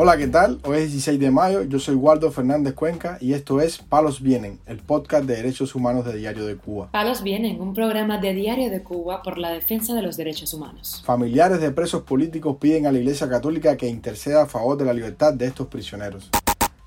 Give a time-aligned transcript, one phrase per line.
[0.00, 0.60] Hola, ¿qué tal?
[0.62, 4.60] Hoy es 16 de mayo, yo soy Waldo Fernández Cuenca y esto es Palos Vienen,
[4.66, 6.88] el podcast de derechos humanos de Diario de Cuba.
[6.92, 11.02] Palos Vienen, un programa de Diario de Cuba por la defensa de los derechos humanos.
[11.04, 14.94] Familiares de presos políticos piden a la Iglesia Católica que interceda a favor de la
[14.94, 16.30] libertad de estos prisioneros.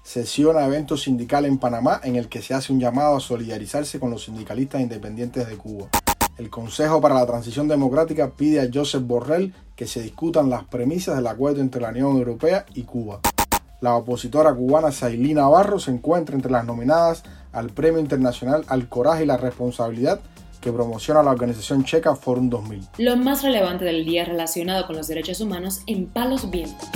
[0.04, 4.10] Sesiona evento sindical en Panamá en el que se hace un llamado a solidarizarse con
[4.10, 5.90] los sindicalistas independientes de Cuba.
[6.38, 11.16] El Consejo para la Transición Democrática pide a Joseph Borrell que se discutan las premisas
[11.16, 13.20] del acuerdo entre la Unión Europea y Cuba.
[13.82, 19.24] La opositora cubana Sailí Navarro se encuentra entre las nominadas al Premio Internacional al Coraje
[19.24, 20.20] y la Responsabilidad
[20.62, 22.88] que promociona la organización checa Forum 2000.
[23.00, 26.88] Lo más relevante del día relacionado con los derechos humanos en Palos Vientos.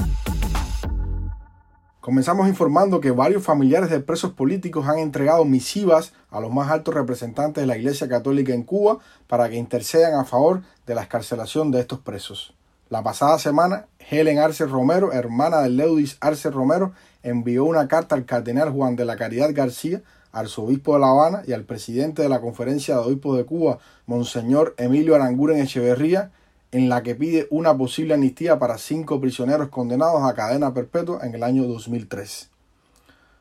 [2.05, 6.93] Comenzamos informando que varios familiares de presos políticos han entregado misivas a los más altos
[6.93, 11.71] representantes de la Iglesia Católica en Cuba para que intercedan a favor de la escarcelación
[11.71, 12.53] de estos presos.
[12.89, 16.93] La pasada semana, Helen Arce Romero, hermana de Leudis Arce Romero,
[17.23, 21.53] envió una carta al cardenal Juan de la Caridad García, arzobispo de La Habana, y
[21.53, 26.29] al presidente de la Conferencia de Obispos de Cuba, Monseñor Emilio Aranguren Echeverría,
[26.71, 31.35] en la que pide una posible amnistía para cinco prisioneros condenados a cadena perpetua en
[31.35, 32.49] el año 2003.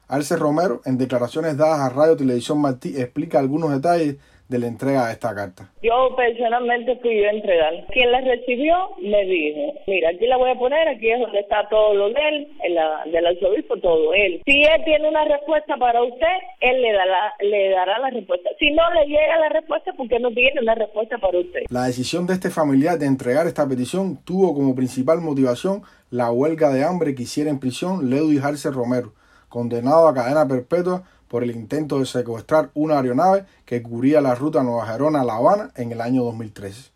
[0.08, 4.16] Arce Romero, en declaraciones dadas a Radio Televisión Martí, explica algunos detalles
[4.48, 5.70] de la entrega de esta carta?
[5.82, 7.86] Yo personalmente fui yo a entregar.
[7.92, 11.68] Quien la recibió me dijo, mira, aquí la voy a poner, aquí es donde está
[11.68, 14.42] todo lo de él, la, del arzobispo, todo él.
[14.44, 18.50] Si él tiene una respuesta para usted, él le dará, le dará la respuesta.
[18.58, 21.60] Si no le llega la respuesta, porque no tiene una respuesta para usted.
[21.70, 26.70] La decisión de este familiar de entregar esta petición tuvo como principal motivación la huelga
[26.70, 29.14] de hambre que hiciera en prisión Leudy Arce Romero,
[29.48, 31.02] condenado a cadena perpetua
[31.34, 35.90] por el intento de secuestrar una aeronave que cubría la ruta Nueva Gerona-La Habana en
[35.90, 36.92] el año 2013.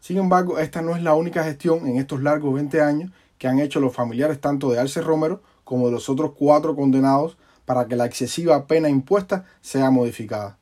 [0.00, 3.58] Sin embargo, esta no es la única gestión en estos largos 20 años que han
[3.58, 7.96] hecho los familiares tanto de Arce Romero como de los otros cuatro condenados para que
[7.96, 10.58] la excesiva pena impuesta sea modificada.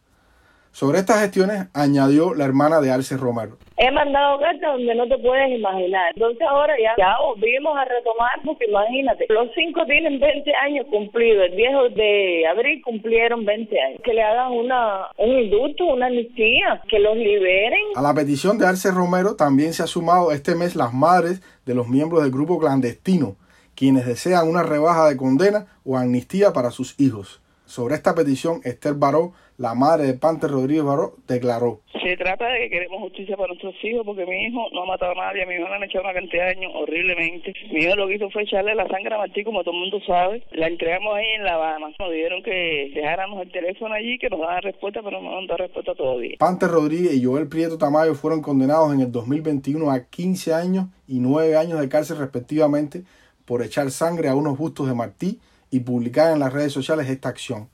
[0.78, 3.58] Sobre estas gestiones añadió la hermana de Arce Romero.
[3.78, 6.12] He mandado cartas donde no te puedes imaginar.
[6.14, 11.46] Entonces ahora ya, ya volvimos a retomar, porque imagínate, los cinco tienen 20 años cumplidos.
[11.46, 14.00] El viejo de abril cumplieron 20 años.
[14.04, 17.82] Que le hagan una, un indulto, una amnistía, que los liberen.
[17.96, 21.74] A la petición de Arce Romero también se ha sumado este mes las madres de
[21.74, 23.34] los miembros del grupo clandestino,
[23.74, 27.42] quienes desean una rebaja de condena o amnistía para sus hijos.
[27.68, 31.82] Sobre esta petición, Esther Baró, la madre de Pante Rodríguez Baró, declaró.
[32.02, 35.12] Se trata de que queremos justicia para nuestros hijos porque mi hijo no ha matado
[35.12, 37.52] a nadie, a mi hijo le han echado una cantidad de años horriblemente.
[37.70, 40.00] Mi hijo lo que hizo fue echarle la sangre a Martí, como todo el mundo
[40.06, 40.42] sabe.
[40.52, 41.88] La entregamos ahí en La Habana.
[41.98, 45.58] Nos dijeron que dejáramos el teléfono allí, que nos daban respuesta, pero no nos dado
[45.58, 46.36] respuesta todavía.
[46.38, 51.20] Pante Rodríguez y Joel Prieto Tamayo fueron condenados en el 2021 a 15 años y
[51.20, 53.02] 9 años de cárcel respectivamente
[53.44, 55.38] por echar sangre a unos bustos de Martí
[55.70, 57.68] y publicar en las redes sociales esta acción.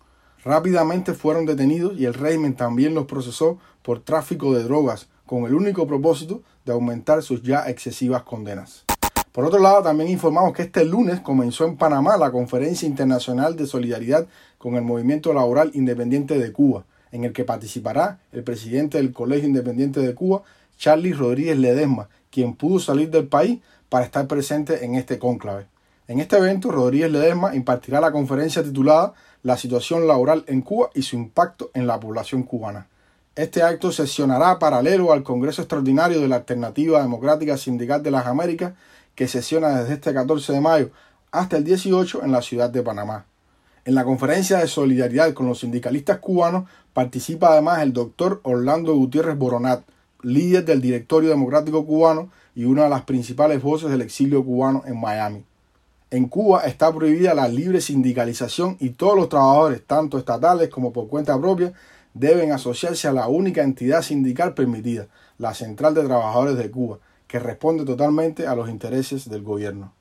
[0.44, 5.54] Rápidamente fueron detenidos y el régimen también los procesó por tráfico de drogas, con el
[5.54, 8.84] único propósito de aumentar sus ya excesivas condenas.
[9.32, 13.66] Por otro lado, también informamos que este lunes comenzó en Panamá la Conferencia Internacional de
[13.66, 14.28] Solidaridad
[14.58, 19.48] con el Movimiento Laboral Independiente de Cuba, en el que participará el presidente del Colegio
[19.48, 20.42] Independiente de Cuba,
[20.76, 25.66] Charlie Rodríguez Ledesma, quien pudo salir del país para estar presente en este cónclave.
[26.06, 31.00] En este evento, Rodríguez Ledesma impartirá la conferencia titulada La situación laboral en Cuba y
[31.00, 32.88] su impacto en la población cubana.
[33.34, 38.74] Este acto sesionará paralelo al Congreso Extraordinario de la Alternativa Democrática Sindical de las Américas,
[39.14, 40.90] que sesiona desde este 14 de mayo
[41.32, 43.24] hasta el 18 en la ciudad de Panamá.
[43.86, 49.38] En la conferencia de solidaridad con los sindicalistas cubanos participa además el doctor Orlando Gutiérrez
[49.38, 49.84] Boronat,
[50.20, 55.00] líder del Directorio Democrático Cubano y una de las principales voces del exilio cubano en
[55.00, 55.44] Miami.
[56.10, 61.08] En Cuba está prohibida la libre sindicalización y todos los trabajadores, tanto estatales como por
[61.08, 61.72] cuenta propia,
[62.12, 65.08] deben asociarse a la única entidad sindical permitida,
[65.38, 69.94] la Central de Trabajadores de Cuba, que responde totalmente a los intereses del gobierno.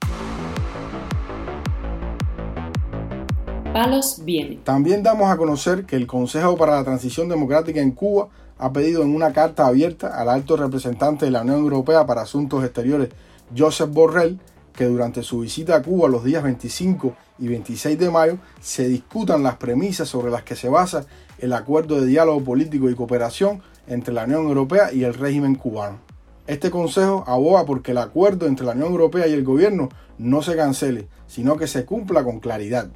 [3.74, 4.60] Palos viene.
[4.64, 8.28] También damos a conocer que el Consejo para la Transición Democrática en Cuba
[8.60, 12.64] ha pedido en una carta abierta al alto representante de la Unión Europea para Asuntos
[12.64, 13.10] Exteriores,
[13.58, 14.40] Joseph Borrell,
[14.74, 19.44] que durante su visita a Cuba los días 25 y 26 de mayo se discutan
[19.44, 21.06] las premisas sobre las que se basa
[21.40, 26.00] el acuerdo de diálogo político y cooperación entre la Unión Europea y el régimen cubano.
[26.48, 30.56] Este consejo aboga porque el acuerdo entre la Unión Europea y el gobierno no se
[30.56, 32.90] cancele, sino que se cumpla con claridad.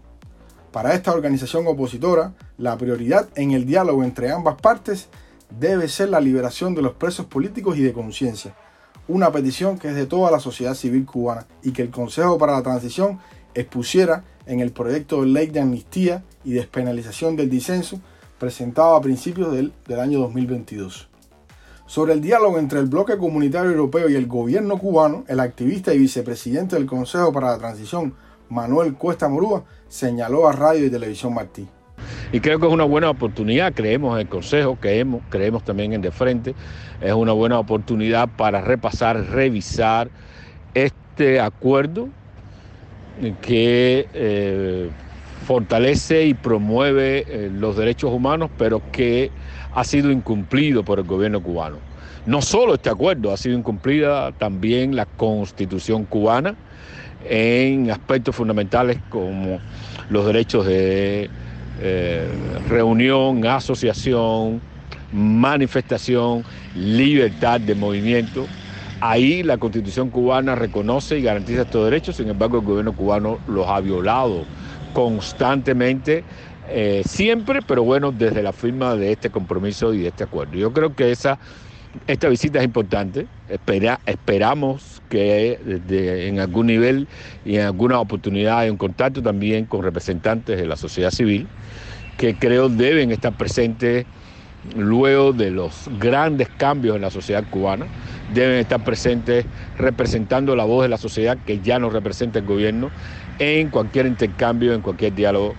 [0.72, 5.08] Para esta organización opositora, la prioridad en el diálogo entre ambas partes
[5.50, 8.54] debe ser la liberación de los presos políticos y de conciencia,
[9.08, 12.54] una petición que es de toda la sociedad civil cubana y que el Consejo para
[12.54, 13.20] la Transición
[13.54, 18.00] expusiera en el proyecto de ley de amnistía y despenalización del disenso
[18.40, 21.10] presentado a principios del, del año 2022.
[21.86, 26.00] Sobre el diálogo entre el bloque comunitario europeo y el gobierno cubano, el activista y
[26.00, 28.14] vicepresidente del Consejo para la Transición,
[28.50, 31.68] Manuel Cuesta Morúa, señaló a Radio y Televisión Martí.
[32.32, 36.02] Y creo que es una buena oportunidad, creemos en el Consejo, creemos, creemos también en
[36.02, 36.56] De Frente,
[37.00, 40.10] es una buena oportunidad para repasar, revisar
[40.74, 42.10] este acuerdo
[43.42, 44.90] que eh,
[45.46, 49.32] fortalece y promueve eh, los derechos humanos, pero que
[49.74, 51.78] ha sido incumplido por el gobierno cubano.
[52.26, 56.56] No solo este acuerdo, ha sido incumplida también la constitución cubana
[57.30, 59.60] en aspectos fundamentales como
[60.10, 61.30] los derechos de
[61.82, 62.28] eh,
[62.70, 64.62] reunión, asociación,
[65.12, 66.44] manifestación,
[66.76, 68.46] libertad de movimiento.
[69.00, 73.68] Ahí la constitución cubana reconoce y garantiza estos derechos, sin embargo el gobierno cubano los
[73.68, 74.44] ha violado
[74.94, 76.24] constantemente,
[76.70, 80.56] eh, siempre, pero bueno, desde la firma de este compromiso y de este acuerdo.
[80.56, 81.38] Yo creo que esa,
[82.06, 85.58] esta visita es importante, Espera, esperamos que
[85.90, 87.08] en algún nivel
[87.46, 91.48] y en alguna oportunidad hay un contacto también con representantes de la sociedad civil
[92.18, 94.06] que creo deben estar presentes
[94.76, 97.86] luego de los grandes cambios en la sociedad cubana,
[98.34, 99.46] deben estar presentes
[99.78, 102.92] representando la voz de la sociedad que ya no representa el gobierno
[103.40, 105.56] en cualquier intercambio, en cualquier diálogo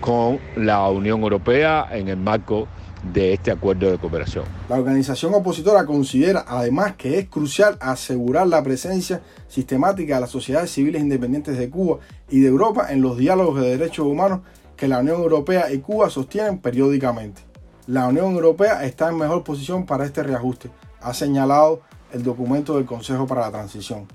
[0.00, 2.68] con la Unión Europea en el marco
[3.12, 4.44] de este acuerdo de cooperación.
[4.68, 10.70] La organización opositora considera además que es crucial asegurar la presencia sistemática de las sociedades
[10.70, 11.98] civiles independientes de Cuba
[12.28, 14.40] y de Europa en los diálogos de derechos humanos
[14.76, 17.42] que la Unión Europea y Cuba sostienen periódicamente.
[17.86, 20.70] La Unión Europea está en mejor posición para este reajuste,
[21.00, 21.80] ha señalado
[22.12, 24.06] el documento del Consejo para la Transición.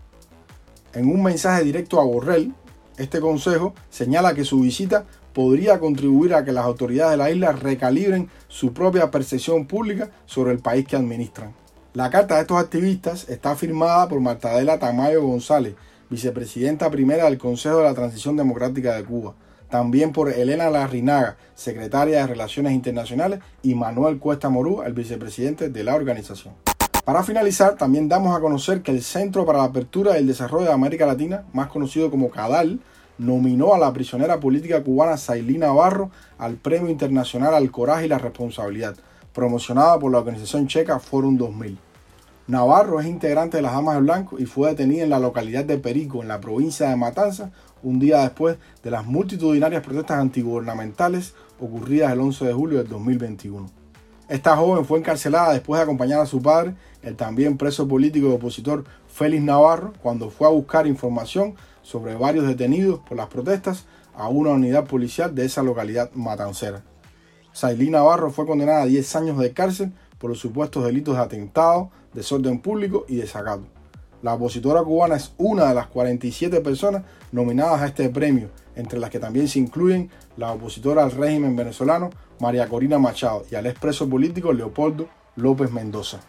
[0.94, 2.54] En un mensaje directo a Borrell,
[2.98, 7.52] este Consejo señala que su visita podría contribuir a que las autoridades de la isla
[7.52, 11.54] recalibren su propia percepción pública sobre el país que administran.
[11.94, 15.76] La carta de estos activistas está firmada por Martadela Tamayo González,
[16.10, 19.34] vicepresidenta primera del Consejo de la Transición Democrática de Cuba,
[19.70, 25.84] también por Elena Larrinaga, secretaria de Relaciones Internacionales, y Manuel Cuesta Morú, el vicepresidente de
[25.84, 26.54] la organización.
[27.06, 30.68] Para finalizar, también damos a conocer que el Centro para la Apertura y el Desarrollo
[30.68, 32.80] de América Latina, más conocido como CADAL,
[33.24, 38.20] nominó a la prisionera política cubana Sailí Navarro al Premio Internacional al Coraje y la
[38.20, 38.96] Responsabilidad,
[39.34, 41.78] promocionada por la organización checa Forum 2000.
[42.46, 45.78] Navarro es integrante de las Damas de Blanco y fue detenida en la localidad de
[45.78, 52.12] Perico, en la provincia de Matanzas, un día después de las multitudinarias protestas antigubernamentales ocurridas
[52.12, 53.70] el 11 de julio del 2021.
[54.28, 58.32] Esta joven fue encarcelada después de acompañar a su padre, el también preso político y
[58.32, 63.86] opositor Félix Navarro, cuando fue a buscar información sobre varios detenidos por las protestas
[64.16, 66.84] a una unidad policial de esa localidad matancera.
[67.52, 71.92] Sailí Navarro fue condenada a 10 años de cárcel por los supuestos delitos de atentado,
[72.14, 73.64] desorden público y desacato.
[74.24, 79.10] La opositora cubana es una de las 47 personas nominadas a este premio, entre las
[79.10, 82.10] que también se incluyen la opositora al régimen venezolano
[82.40, 86.22] María Corina Machado y al expreso político Leopoldo López Mendoza.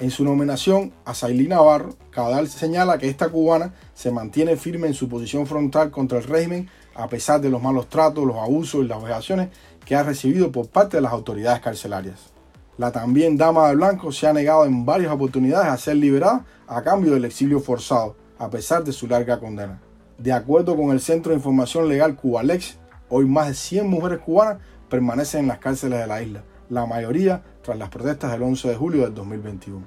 [0.00, 4.94] En su nominación a Sailí Navarro, Cadal señala que esta cubana se mantiene firme en
[4.94, 8.88] su posición frontal contra el régimen a pesar de los malos tratos, los abusos y
[8.88, 9.50] las vejaciones
[9.84, 12.32] que ha recibido por parte de las autoridades carcelarias.
[12.78, 16.80] La también dama de blanco se ha negado en varias oportunidades a ser liberada a
[16.80, 19.82] cambio del exilio forzado, a pesar de su larga condena.
[20.16, 22.78] De acuerdo con el Centro de Información Legal Cubalex,
[23.10, 27.42] hoy más de 100 mujeres cubanas permanecen en las cárceles de la isla, la mayoría
[27.62, 29.86] tras las protestas del 11 de julio del 2021.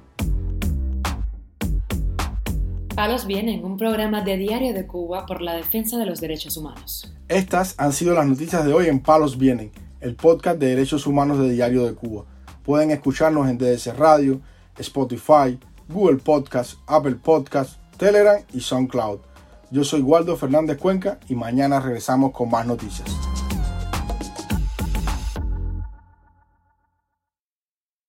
[2.94, 7.12] Palos Vienen, un programa de Diario de Cuba por la defensa de los derechos humanos.
[7.26, 11.40] Estas han sido las noticias de hoy en Palos Vienen, el podcast de derechos humanos
[11.40, 12.24] de Diario de Cuba.
[12.62, 14.40] Pueden escucharnos en DDC Radio,
[14.78, 19.18] Spotify, Google Podcast, Apple Podcast, Telegram y SoundCloud.
[19.70, 23.10] Yo soy Waldo Fernández Cuenca y mañana regresamos con más noticias.